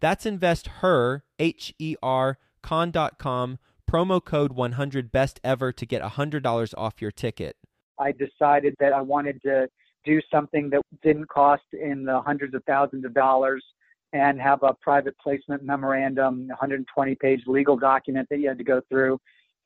[0.00, 3.58] That's investher, H E R, con.com
[3.90, 7.56] promo code 100 best ever to get $100 off your ticket.
[7.98, 9.68] I decided that I wanted to
[10.04, 13.64] do something that didn't cost in the hundreds of thousands of dollars
[14.12, 18.80] and have a private placement memorandum, 120 page legal document that you had to go
[18.88, 19.18] through,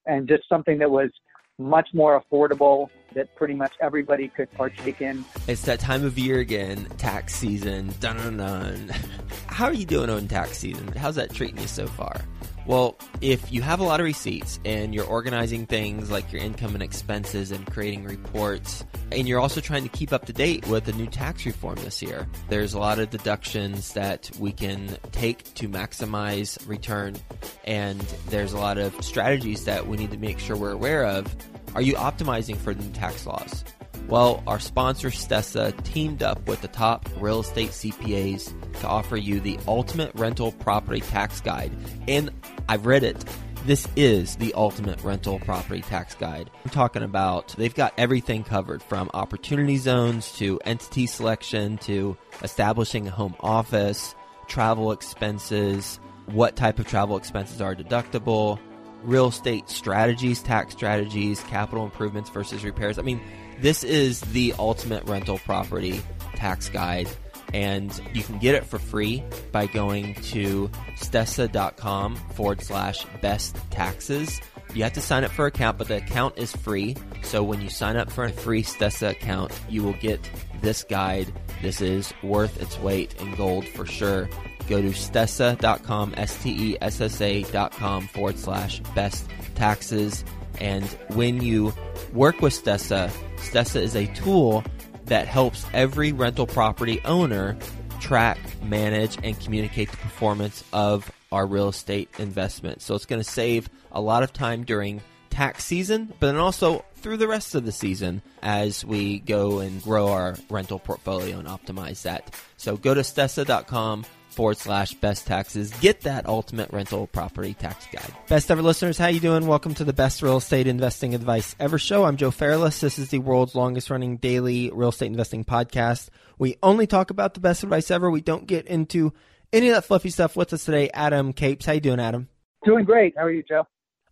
[0.06, 1.10] and just something that was
[1.58, 5.24] much more affordable that pretty much everybody could partake in.
[5.46, 7.94] It's that time of year again, tax season.
[8.00, 8.88] Dun dun dun.
[9.46, 10.88] How are you doing on tax season?
[10.88, 12.20] How's that treating you so far?
[12.66, 16.72] Well, if you have a lot of receipts and you're organizing things like your income
[16.72, 20.84] and expenses and creating reports, and you're also trying to keep up to date with
[20.84, 25.52] the new tax reform this year, there's a lot of deductions that we can take
[25.54, 27.16] to maximize return,
[27.64, 31.34] and there's a lot of strategies that we need to make sure we're aware of.
[31.74, 33.62] Are you optimizing for the new tax laws?
[34.08, 39.40] Well, our sponsor Stessa teamed up with the top real estate CPAs to offer you
[39.40, 41.72] the ultimate rental property tax guide.
[42.06, 42.30] And
[42.68, 43.24] I've read it.
[43.64, 46.50] This is the ultimate rental property tax guide.
[46.64, 53.08] I'm talking about they've got everything covered from opportunity zones to entity selection to establishing
[53.08, 54.14] a home office,
[54.48, 58.58] travel expenses, what type of travel expenses are deductible,
[59.02, 62.98] real estate strategies, tax strategies, capital improvements versus repairs.
[62.98, 63.20] I mean,
[63.60, 66.02] this is the ultimate rental property
[66.34, 67.08] tax guide,
[67.52, 69.22] and you can get it for free
[69.52, 74.40] by going to stessa.com forward slash best taxes.
[74.74, 76.96] You have to sign up for an account, but the account is free.
[77.22, 80.28] So when you sign up for a free Stessa account, you will get
[80.60, 81.32] this guide.
[81.62, 84.28] This is worth its weight in gold for sure.
[84.68, 90.24] Go to stessa.com, S-T-E-S-S-A.com forward slash best taxes.
[90.60, 91.72] And when you
[92.12, 93.12] work with Stessa,
[93.44, 94.64] Stessa is a tool
[95.06, 97.56] that helps every rental property owner
[98.00, 102.82] track, manage, and communicate the performance of our real estate investment.
[102.82, 105.00] So it's going to save a lot of time during
[105.30, 109.82] tax season, but then also through the rest of the season as we go and
[109.82, 112.34] grow our rental portfolio and optimize that.
[112.56, 115.72] So go to stessa.com forward slash best taxes.
[115.80, 118.12] Get that ultimate rental property tax guide.
[118.28, 119.46] Best ever listeners, how you doing?
[119.46, 122.04] Welcome to the best real estate investing advice ever show.
[122.04, 122.80] I'm Joe Fairless.
[122.80, 126.08] This is the world's longest running daily real estate investing podcast.
[126.38, 128.10] We only talk about the best advice ever.
[128.10, 129.12] We don't get into
[129.52, 130.36] any of that fluffy stuff.
[130.36, 131.64] With us today, Adam Capes.
[131.64, 132.28] How you doing, Adam?
[132.64, 133.14] Doing great.
[133.16, 133.66] How are you, Joe?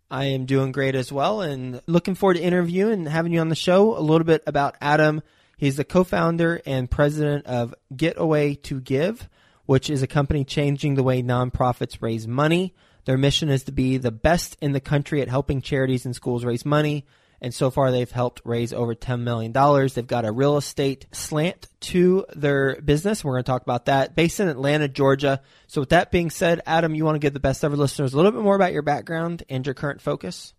[0.09, 3.49] I am doing great as well, and looking forward to interviewing and having you on
[3.49, 3.97] the show.
[3.97, 5.21] A little bit about Adam.
[5.57, 9.27] He's the co-founder and president of Getaway to Give
[9.65, 12.73] which is a company changing the way nonprofits raise money.
[13.05, 16.45] Their mission is to be the best in the country at helping charities and schools
[16.45, 17.05] raise money.
[17.41, 19.51] And so far, they've helped raise over $10 million.
[19.51, 23.21] They've got a real estate slant to their business.
[23.21, 25.41] We're going to talk about that based in Atlanta, Georgia.
[25.67, 28.15] So, with that being said, Adam, you want to give the best ever listeners a
[28.15, 30.53] little bit more about your background and your current focus?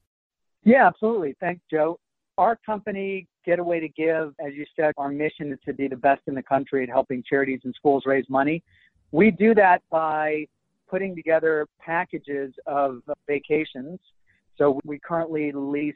[0.62, 1.34] Yeah, absolutely.
[1.40, 1.98] Thanks, Joe.
[2.36, 6.20] Our company, Getaway to Give, as you said, our mission is to be the best
[6.26, 8.62] in the country at helping charities and schools raise money.
[9.14, 10.48] We do that by
[10.90, 14.00] putting together packages of vacations.
[14.58, 15.94] So we currently lease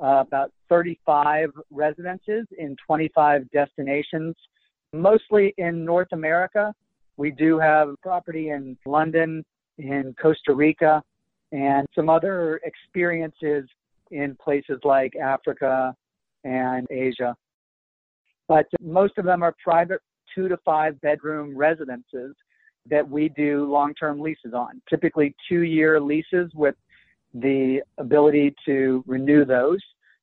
[0.00, 4.36] uh, about 35 residences in 25 destinations,
[4.92, 6.72] mostly in North America.
[7.16, 9.44] We do have property in London,
[9.78, 11.02] in Costa Rica,
[11.50, 13.68] and some other experiences
[14.12, 15.92] in places like Africa
[16.44, 17.34] and Asia.
[18.46, 20.00] But most of them are private
[20.34, 22.34] two to five bedroom residences
[22.90, 26.74] that we do long term leases on, typically two year leases with
[27.32, 29.80] the ability to renew those.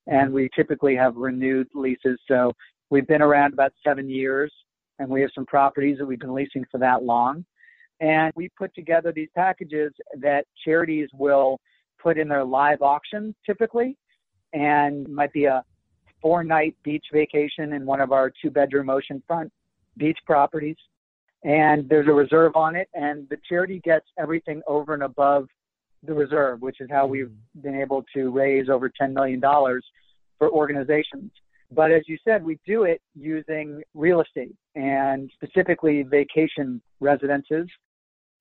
[0.08, 2.20] And we typically have renewed leases.
[2.28, 2.54] So
[2.90, 4.52] we've been around about seven years
[5.00, 7.46] and we have some properties that we've been leasing for that long.
[8.00, 11.60] And we put together these packages that charities will
[12.02, 13.96] put in their live auction typically,
[14.54, 15.64] and might be a
[16.22, 19.50] four night beach vacation in one of our two bedroom oceanfront
[19.98, 20.78] beach properties.
[21.44, 25.48] And there's a reserve on it, and the charity gets everything over and above
[26.04, 27.62] the reserve, which is how we've mm-hmm.
[27.62, 29.42] been able to raise over $10 million
[30.38, 31.32] for organizations.
[31.74, 37.68] But as you said, we do it using real estate and specifically vacation residences.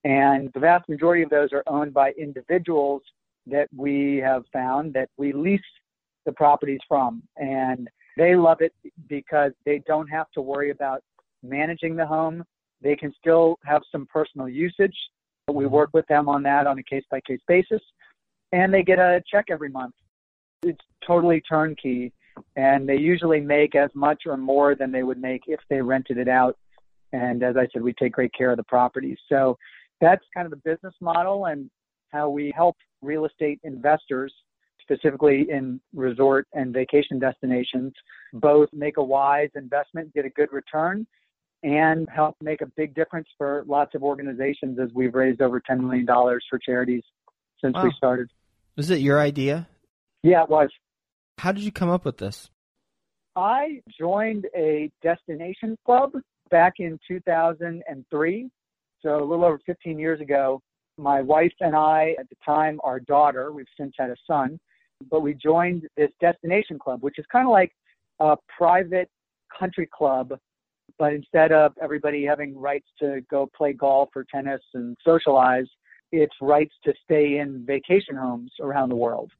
[0.04, 3.02] And the vast majority of those are owned by individuals
[3.46, 5.60] that we have found that we lease
[6.26, 7.22] the properties from.
[7.36, 8.72] And they love it
[9.08, 11.02] because they don't have to worry about
[11.42, 12.44] managing the home.
[12.82, 14.96] They can still have some personal usage.
[15.48, 15.74] We mm-hmm.
[15.74, 17.82] work with them on that on a case by case basis.
[18.52, 19.94] And they get a check every month.
[20.62, 22.12] It's totally turnkey.
[22.56, 26.18] And they usually make as much or more than they would make if they rented
[26.18, 26.56] it out.
[27.12, 29.18] And as I said, we take great care of the properties.
[29.28, 29.56] So
[30.00, 31.70] that's kind of the business model and
[32.12, 34.32] how we help real estate investors
[34.90, 37.92] specifically in resort and vacation destinations,
[38.34, 41.06] both make a wise investment, and get a good return,
[41.62, 45.80] and help make a big difference for lots of organizations as we've raised over $10
[45.80, 47.02] million for charities
[47.62, 47.84] since wow.
[47.84, 48.30] we started.
[48.76, 49.68] Was it your idea?
[50.22, 50.70] Yeah, it was.
[51.38, 52.50] How did you come up with this?
[53.36, 56.12] I joined a destination club
[56.50, 58.50] back in 2003.
[59.02, 60.60] So a little over 15 years ago,
[60.98, 64.58] my wife and I, at the time, our daughter, we've since had a son,
[65.10, 67.72] but we joined this destination club, which is kind of like
[68.18, 69.08] a private
[69.58, 70.38] country club,
[71.00, 75.64] but instead of everybody having rights to go play golf or tennis and socialize,
[76.12, 79.32] it's rights to stay in vacation homes around the world.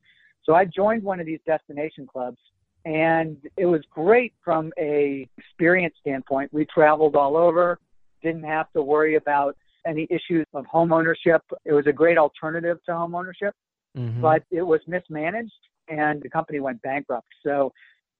[0.44, 2.38] So I joined one of these destination clubs
[2.86, 6.50] and it was great from a experience standpoint.
[6.50, 7.78] We traveled all over,
[8.22, 9.54] didn't have to worry about
[9.86, 11.42] any issues of home ownership.
[11.66, 13.54] It was a great alternative to home ownership
[13.96, 14.20] mm-hmm.
[14.20, 15.52] but it was mismanaged
[15.88, 17.28] and the company went bankrupt.
[17.44, 17.70] So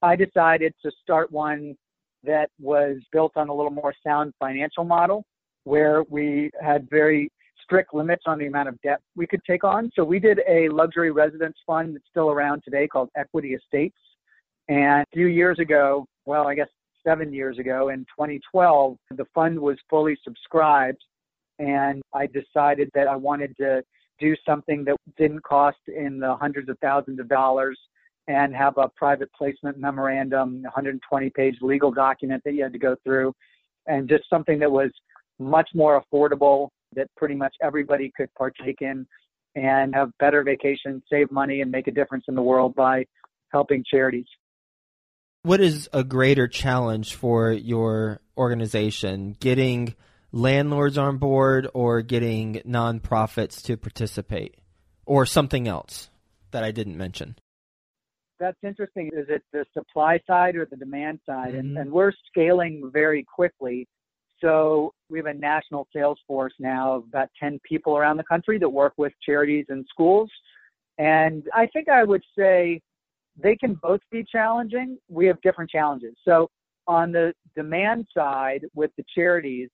[0.03, 1.77] I decided to start one
[2.25, 5.25] that was built on a little more sound financial model
[5.65, 7.31] where we had very
[7.63, 9.91] strict limits on the amount of debt we could take on.
[9.95, 13.97] So we did a luxury residence fund that's still around today called Equity Estates.
[14.69, 16.69] And a few years ago, well, I guess
[17.07, 21.03] seven years ago in 2012, the fund was fully subscribed.
[21.59, 23.83] And I decided that I wanted to
[24.19, 27.79] do something that didn't cost in the hundreds of thousands of dollars
[28.31, 32.95] and have a private placement memorandum, 120 page legal document that you had to go
[33.03, 33.35] through,
[33.89, 34.91] and just something that was
[35.41, 39.05] much more affordable that pretty much everybody could partake in
[39.57, 43.05] and have better vacations, save money, and make a difference in the world by
[43.49, 44.27] helping charities.
[45.43, 49.35] What is a greater challenge for your organization?
[49.41, 49.97] Getting
[50.31, 54.55] landlords on board or getting nonprofits to participate
[55.05, 56.11] or something else
[56.53, 57.35] that I didn't mention?
[58.41, 59.11] That's interesting.
[59.13, 61.51] Is it the supply side or the demand side?
[61.51, 61.59] Mm-hmm.
[61.59, 63.87] And, and we're scaling very quickly.
[64.41, 68.59] So we have a national sales force now of about 10 people around the country
[68.59, 70.31] that work with charities and schools.
[70.97, 72.81] And I think I would say
[73.37, 74.99] they can both be challenging.
[75.09, 76.15] We have different challenges.
[76.25, 76.51] So
[76.87, 79.69] on the demand side with the charities,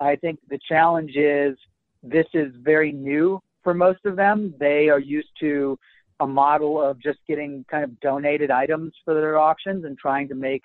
[0.00, 1.58] I think the challenge is
[2.02, 4.54] this is very new for most of them.
[4.58, 5.78] They are used to
[6.20, 10.34] a model of just getting kind of donated items for their auctions and trying to
[10.34, 10.62] make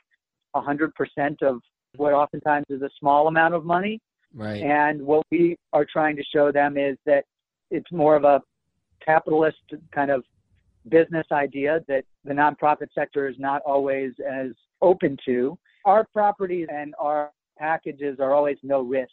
[0.56, 0.90] 100%
[1.42, 1.62] of
[1.96, 4.00] what oftentimes is a small amount of money.
[4.34, 4.64] Right.
[4.64, 7.26] And what we are trying to show them is that
[7.70, 8.42] it's more of a
[9.06, 9.58] capitalist
[9.94, 10.24] kind of
[10.90, 15.58] business idea that the nonprofit sector is not always as open to.
[15.86, 19.12] Our properties and our packages are always no risk.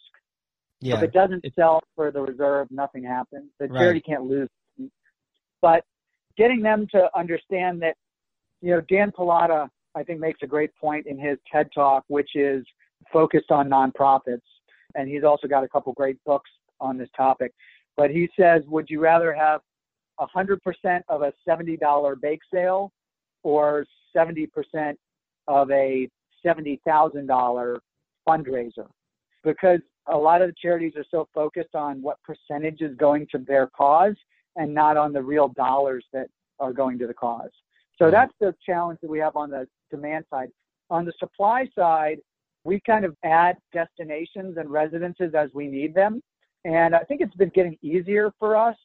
[0.80, 0.97] Yeah.
[0.97, 3.50] If it doesn't sell for the reserve, nothing happens.
[3.59, 4.06] The charity right.
[4.06, 4.49] can't lose.
[5.61, 5.85] But
[6.37, 7.96] getting them to understand that,
[8.60, 12.30] you know, Dan Pallotta, I think, makes a great point in his TED talk, which
[12.34, 12.64] is
[13.12, 14.40] focused on nonprofits.
[14.94, 17.52] And he's also got a couple great books on this topic.
[17.96, 19.60] But he says, would you rather have
[20.20, 20.58] 100%
[21.08, 22.92] of a $70 bake sale
[23.42, 24.49] or 70%
[25.49, 26.08] of a
[26.44, 27.78] $70,000
[28.28, 28.87] fundraiser?
[29.42, 33.38] Because a lot of the charities are so focused on what percentage is going to
[33.38, 34.14] their cause
[34.57, 36.28] and not on the real dollars that
[36.59, 37.50] are going to the cause.
[37.99, 38.12] So mm-hmm.
[38.12, 40.49] that's the challenge that we have on the demand side.
[40.90, 42.19] On the supply side,
[42.64, 46.23] we kind of add destinations and residences as we need them.
[46.64, 48.76] And I think it's been getting easier for us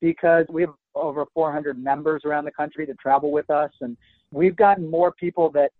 [0.00, 3.70] because we have over 400 members around the country that travel with us.
[3.80, 3.96] And
[4.32, 5.70] we've gotten more people that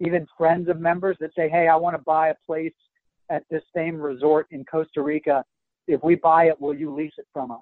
[0.00, 2.72] even friends of members that say, Hey, I want to buy a place
[3.30, 5.44] at this same resort in Costa Rica.
[5.88, 7.60] If we buy it, will you lease it from us?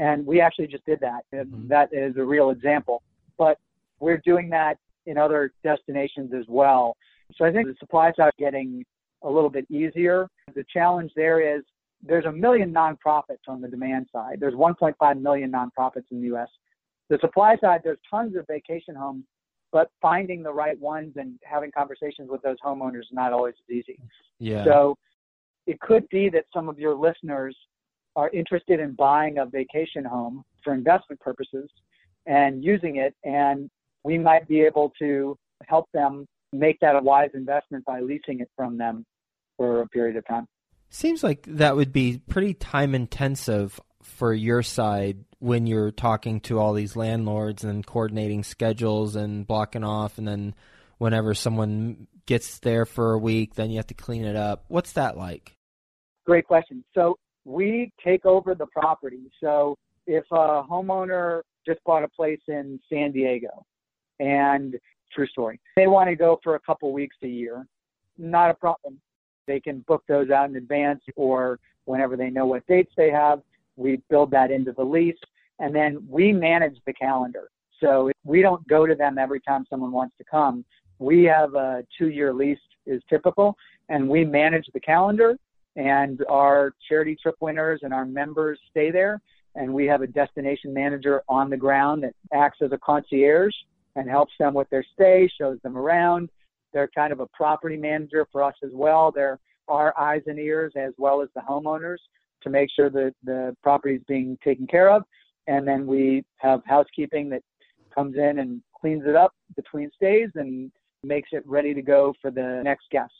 [0.00, 1.24] And we actually just did that.
[1.32, 1.68] Mm-hmm.
[1.68, 3.02] That is a real example.
[3.38, 3.58] But
[4.00, 6.96] we're doing that in other destinations as well.
[7.36, 8.84] So I think the supply side is getting
[9.22, 10.26] a little bit easier.
[10.54, 11.62] The challenge there is
[12.02, 14.38] there's a million nonprofits on the demand side.
[14.40, 16.48] There's 1.5 million nonprofits in the U.S.
[17.10, 19.24] The supply side, there's tons of vacation homes,
[19.70, 23.76] but finding the right ones and having conversations with those homeowners is not always as
[23.76, 24.00] easy.
[24.38, 24.64] Yeah.
[24.64, 24.96] So
[25.66, 27.54] it could be that some of your listeners
[28.16, 31.70] are interested in buying a vacation home for investment purposes
[32.26, 33.70] and using it, and
[34.04, 35.36] we might be able to
[35.66, 39.04] help them make that a wise investment by leasing it from them
[39.56, 40.46] for a period of time.
[40.88, 46.58] Seems like that would be pretty time intensive for your side when you're talking to
[46.58, 50.54] all these landlords and coordinating schedules and blocking off and then
[50.98, 54.64] whenever someone gets there for a week then you have to clean it up.
[54.68, 55.54] What's that like?
[56.26, 56.84] Great question.
[56.94, 57.18] So
[57.50, 59.30] we take over the property.
[59.40, 59.76] So
[60.06, 63.64] if a homeowner just bought a place in San Diego
[64.20, 64.76] and
[65.12, 67.66] true story, they want to go for a couple weeks a year,
[68.18, 69.00] not a problem.
[69.46, 73.40] They can book those out in advance or whenever they know what dates they have.
[73.76, 75.18] We build that into the lease
[75.58, 77.50] and then we manage the calendar.
[77.80, 80.64] So we don't go to them every time someone wants to come.
[80.98, 83.56] We have a two year lease is typical
[83.88, 85.36] and we manage the calendar
[85.76, 89.20] and our charity trip winners and our members stay there.
[89.54, 93.54] And we have a destination manager on the ground that acts as a concierge
[93.96, 96.30] and helps them with their stay, shows them around.
[96.72, 99.10] They're kind of a property manager for us as well.
[99.10, 101.98] They're our eyes and ears as well as the homeowners
[102.42, 105.02] to make sure that the property is being taken care of.
[105.46, 107.42] And then we have housekeeping that
[107.94, 110.70] comes in and cleans it up between stays and
[111.02, 113.12] makes it ready to go for the next guest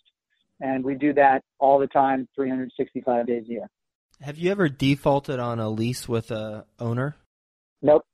[0.60, 3.70] and we do that all the time, 365 days a year.
[4.20, 7.16] Have you ever defaulted on a lease with a owner?
[7.80, 8.04] Nope.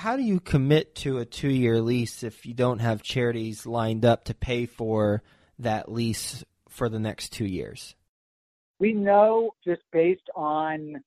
[0.00, 4.24] How do you commit to a two-year lease if you don't have charities lined up
[4.24, 5.22] to pay for
[5.58, 7.94] that lease for the next two years?
[8.78, 11.02] We know just based on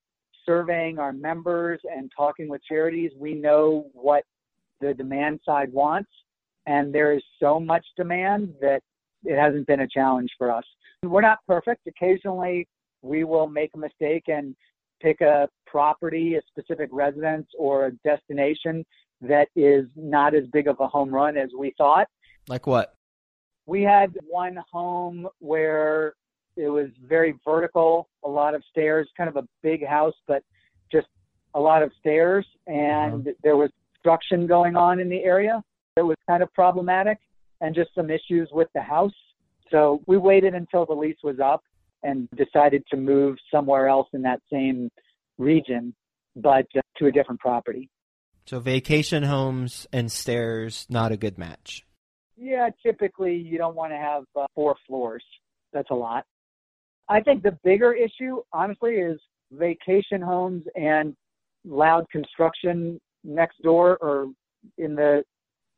[0.46, 4.24] surveying our members and talking with charities, we know what
[4.82, 6.10] the demand side wants.
[6.66, 8.82] And there is so much demand that
[9.28, 10.64] it hasn't been a challenge for us.
[11.04, 11.86] We're not perfect.
[11.86, 12.68] Occasionally,
[13.02, 14.56] we will make a mistake and
[15.02, 18.86] pick a property, a specific residence, or a destination
[19.22, 22.08] that is not as big of a home run as we thought.
[22.48, 22.96] Like what?
[23.66, 26.14] We had one home where
[26.56, 30.42] it was very vertical, a lot of stairs, kind of a big house, but
[30.92, 31.08] just
[31.54, 33.36] a lot of stairs, and uh-huh.
[33.44, 35.62] there was construction going on in the area.
[35.98, 37.20] It was kind of problematic
[37.62, 39.14] and just some issues with the house.
[39.72, 41.64] So we waited until the lease was up
[42.04, 44.90] and decided to move somewhere else in that same
[45.38, 45.94] region,
[46.36, 47.90] but uh, to a different property.
[48.46, 51.86] So vacation homes and stairs, not a good match.
[52.38, 55.24] Yeah, typically you don't want to have uh, four floors.
[55.74, 56.24] That's a lot.
[57.10, 59.20] I think the bigger issue, honestly, is
[59.52, 61.16] vacation homes and
[61.66, 64.28] loud construction next door or
[64.78, 65.24] in the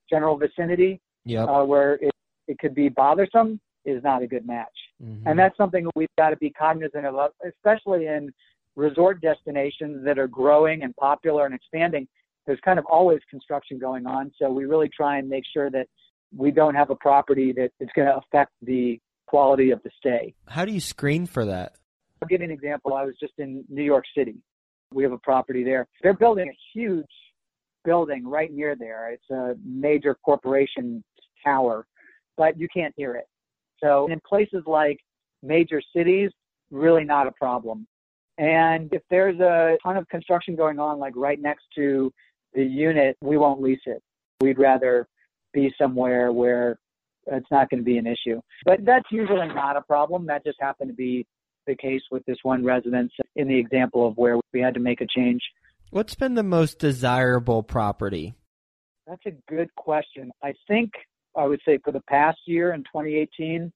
[0.09, 1.47] general vicinity yep.
[1.47, 2.11] uh, where it,
[2.47, 4.67] it could be bothersome is not a good match.
[5.03, 5.27] Mm-hmm.
[5.27, 8.31] And that's something we've got to be cognizant of, especially in
[8.75, 12.07] resort destinations that are growing and popular and expanding.
[12.45, 14.31] There's kind of always construction going on.
[14.39, 15.87] So we really try and make sure that
[16.35, 20.33] we don't have a property that is going to affect the quality of the stay.
[20.47, 21.75] How do you screen for that?
[22.21, 22.93] I'll give you an example.
[22.93, 24.35] I was just in New York City.
[24.91, 25.87] We have a property there.
[26.01, 27.05] They're building a huge
[27.85, 29.11] building right near there.
[29.11, 31.03] It's a major corporation
[31.45, 31.85] tower,
[32.37, 33.25] but you can't hear it.
[33.83, 34.99] So in places like
[35.41, 36.31] major cities,
[36.71, 37.87] really not a problem.
[38.37, 42.11] And if there's a ton of construction going on, like right next to
[42.53, 44.01] the unit, we won't lease it.
[44.41, 45.07] We'd rather
[45.53, 46.77] be somewhere where
[47.27, 48.39] it's not going to be an issue.
[48.65, 50.25] But that's usually not a problem.
[50.27, 51.25] That just happened to be
[51.67, 55.01] the case with this one residence in the example of where we had to make
[55.01, 55.41] a change.
[55.91, 58.35] What's been the most desirable property?
[59.05, 60.31] That's a good question.
[60.43, 60.91] I think
[61.37, 63.71] I would say for the past year in 2018,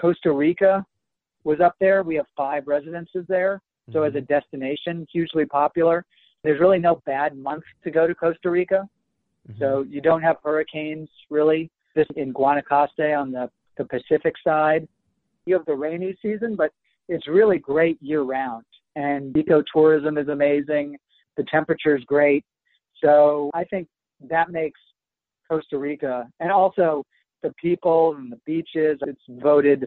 [0.00, 0.84] Costa Rica
[1.44, 2.02] was up there.
[2.02, 3.60] We have five residences there.
[3.92, 4.08] So mm-hmm.
[4.08, 4.32] as a mm-hmm.
[4.32, 6.04] destination, hugely popular.
[6.42, 8.88] There's really no bad month to go to Costa Rica.
[9.48, 9.58] Mm-hmm.
[9.60, 11.70] So you don't have hurricanes really.
[11.94, 14.86] This in Guanacaste on the, the Pacific side.
[15.46, 16.70] You have the rainy season, but
[17.08, 18.64] it's really great year round.
[18.96, 20.96] And ecotourism is amazing.
[21.36, 22.44] The temperature is great.
[23.02, 23.88] So I think
[24.28, 24.80] that makes
[25.48, 27.04] Costa Rica, and also
[27.42, 28.98] the people and the beaches.
[29.02, 29.86] It's voted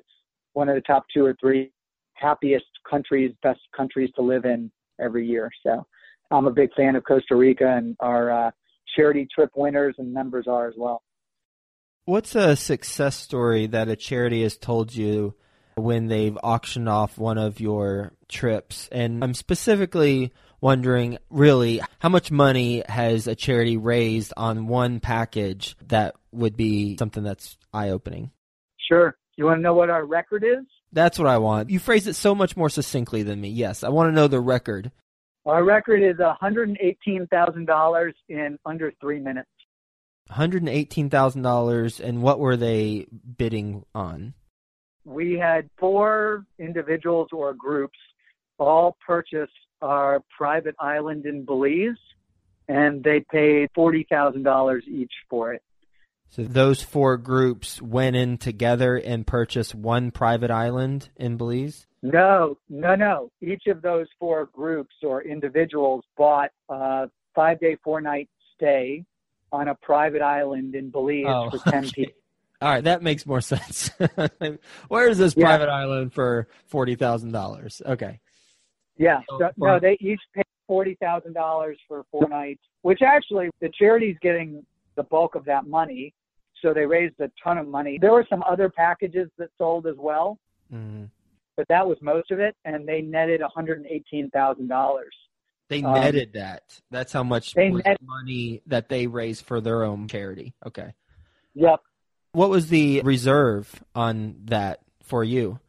[0.54, 1.72] one of the top two or three
[2.14, 5.50] happiest countries, best countries to live in every year.
[5.64, 5.86] So
[6.32, 8.52] I'm a big fan of Costa Rica, and our uh,
[8.96, 11.02] charity trip winners and members are as well.
[12.06, 15.36] What's a success story that a charity has told you
[15.76, 18.90] when they've auctioned off one of your trips?
[18.92, 25.76] And I'm specifically wondering really how much money has a charity raised on one package
[25.88, 28.32] that would be something that's eye opening?
[28.78, 29.16] Sure.
[29.38, 30.66] You want to know what our record is?
[30.92, 31.70] That's what I want.
[31.70, 33.50] You phrase it so much more succinctly than me.
[33.50, 34.92] Yes, I want to know the record.
[35.46, 39.50] Our record is $118,000 in under three minutes.
[40.30, 44.34] $118,000, and what were they bidding on?
[45.06, 47.98] We had four individuals or groups
[48.60, 49.50] all purchase
[49.82, 51.98] our private island in Belize,
[52.68, 55.62] and they paid $40,000 each for it.
[56.30, 61.88] So those four groups went in together and purchased one private island in Belize?
[62.04, 63.32] No, no, no.
[63.42, 69.06] Each of those four groups or individuals bought a five day, four night stay
[69.52, 71.92] on a private island in Belize oh, for 10 okay.
[71.96, 72.14] people.
[72.62, 73.90] All right, that makes more sense.
[74.88, 75.46] Where is this yeah.
[75.46, 77.82] private island for $40,000?
[77.86, 78.20] Okay.
[79.00, 84.64] Yeah, so, no, they each paid $40,000 for four nights, which actually the charity's getting
[84.96, 86.14] the bulk of that money.
[86.62, 87.98] So they raised a ton of money.
[88.00, 90.38] There were some other packages that sold as well,
[90.72, 91.06] mm-hmm.
[91.56, 95.16] but that was most of it, and they netted one hundred eighteen thousand dollars.
[95.70, 96.64] They um, netted um, that.
[96.92, 100.54] That's how much money that they raised for their own charity.
[100.68, 100.94] Okay.
[101.56, 101.80] Yep.
[102.34, 105.60] What was the reserve on that for you?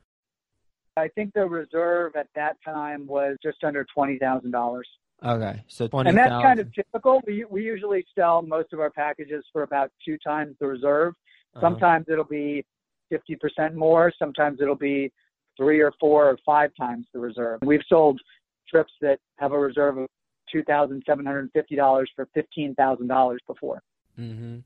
[1.01, 4.89] I think the reserve at that time was just under twenty thousand dollars.
[5.25, 6.11] Okay, so twenty.
[6.11, 6.43] And that's 000.
[6.43, 7.21] kind of typical.
[7.27, 11.15] We we usually sell most of our packages for about two times the reserve.
[11.55, 11.67] Uh-huh.
[11.67, 12.65] Sometimes it'll be
[13.09, 14.13] fifty percent more.
[14.19, 15.13] Sometimes it'll be
[15.57, 17.61] three or four or five times the reserve.
[17.63, 18.21] We've sold
[18.69, 20.07] trips that have a reserve of
[20.51, 23.83] two thousand seven hundred fifty dollars for fifteen thousand dollars before.
[24.19, 24.59] Mm-hmm.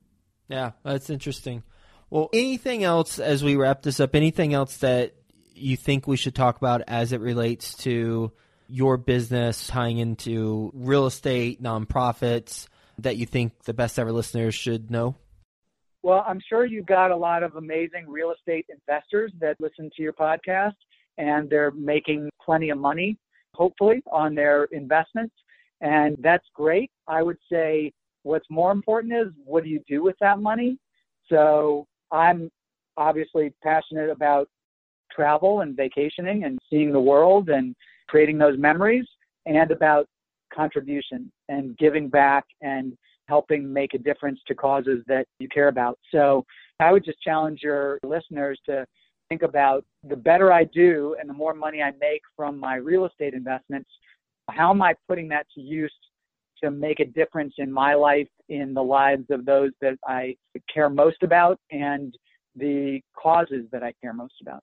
[0.49, 1.63] Yeah, that's interesting.
[2.11, 4.15] Well, anything else as we wrap this up?
[4.15, 5.15] Anything else that
[5.55, 8.33] you think we should talk about as it relates to
[8.69, 12.67] your business tying into real estate, nonprofits
[12.99, 15.17] that you think the best ever listeners should know?
[16.03, 20.03] Well, I'm sure you've got a lot of amazing real estate investors that listen to
[20.03, 20.75] your podcast
[21.17, 23.17] and they're making plenty of money,
[23.55, 25.35] hopefully, on their investments.
[25.81, 26.91] And that's great.
[27.09, 30.79] I would say what's more important is what do you do with that money?
[31.29, 32.51] So I'm
[32.97, 34.49] obviously passionate about
[35.11, 37.75] travel and vacationing and seeing the world and
[38.09, 39.07] creating those memories
[39.47, 40.07] and about
[40.53, 42.97] contribution and giving back and
[43.29, 45.99] helping make a difference to causes that you care about.
[46.13, 46.45] So
[46.81, 48.87] I would just challenge your listeners to
[49.29, 53.07] think about the better I do and the more money I make from my real
[53.07, 53.89] estate investments,
[54.51, 55.93] how am I putting that to use
[56.63, 60.37] to make a difference in my life, in the lives of those that I
[60.73, 62.15] care most about, and
[62.55, 64.63] the causes that I care most about?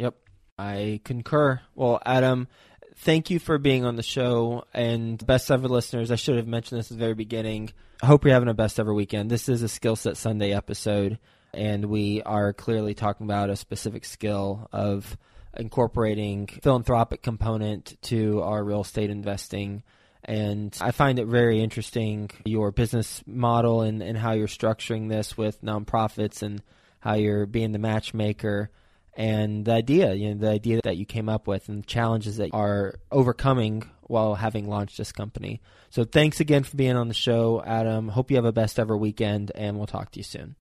[0.00, 0.14] Yep,
[0.58, 1.60] I concur.
[1.74, 2.48] Well, Adam,
[2.96, 4.64] thank you for being on the show.
[4.72, 7.70] And best ever listeners, I should have mentioned this at the very beginning.
[8.02, 9.30] I hope you're having a best ever weekend.
[9.30, 11.18] This is a Skill Set Sunday episode,
[11.52, 15.18] and we are clearly talking about a specific skill of
[15.54, 19.82] incorporating philanthropic component to our real estate investing.
[20.24, 25.36] And I find it very interesting your business model and, and how you're structuring this
[25.36, 26.62] with nonprofits and
[27.00, 28.70] how you're being the matchmaker
[29.14, 32.36] and the idea, you know, the idea that you came up with and the challenges
[32.38, 35.60] that you are overcoming while having launched this company.
[35.90, 38.08] So thanks again for being on the show, Adam.
[38.08, 40.56] Hope you have a best ever weekend, and we'll talk to you soon.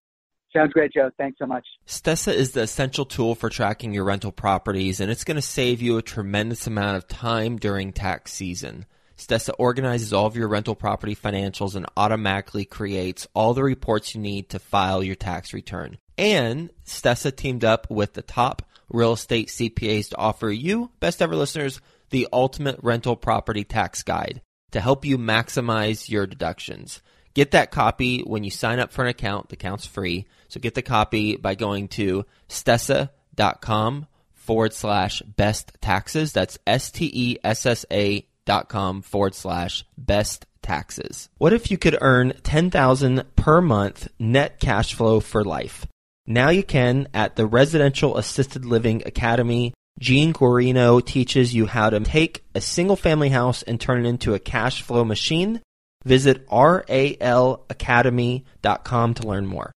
[0.56, 1.12] Sounds great, Joe.
[1.18, 1.66] Thanks so much.
[1.86, 5.82] Stessa is the essential tool for tracking your rental properties, and it's going to save
[5.82, 8.86] you a tremendous amount of time during tax season.
[9.20, 14.22] Stessa organizes all of your rental property financials and automatically creates all the reports you
[14.22, 15.98] need to file your tax return.
[16.18, 21.36] And Stessa teamed up with the top real estate CPAs to offer you, best ever
[21.36, 27.02] listeners, the ultimate rental property tax guide to help you maximize your deductions.
[27.34, 29.50] Get that copy when you sign up for an account.
[29.50, 30.28] The account's free.
[30.48, 36.34] So get the copy by going to stessa.com forward slash best taxes.
[36.34, 38.26] That's S T E S S A
[38.70, 41.30] com forward slash best taxes.
[41.38, 45.86] What if you could earn 10000 per month net cash flow for life?
[46.26, 49.74] Now you can at the Residential Assisted Living Academy.
[50.00, 54.34] Gene Guarino teaches you how to take a single family house and turn it into
[54.34, 55.62] a cash flow machine.
[56.06, 59.68] Visit ralacademy.com to learn more.